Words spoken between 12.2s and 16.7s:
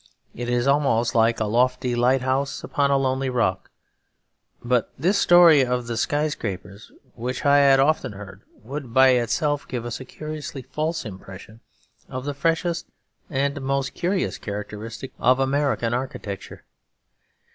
the freshest and most curious characteristic of American architecture.